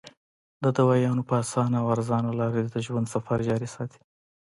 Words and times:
د 0.63 0.65
دوايانو 0.77 1.23
پۀ 1.27 1.33
اسانه 1.43 1.77
او 1.81 1.87
ارزانه 1.95 2.31
لار 2.39 2.51
دې 2.55 2.63
د 2.73 2.77
ژوند 2.85 3.07
سفر 3.13 3.37
جاري 3.47 3.69
ساتي- 3.75 3.99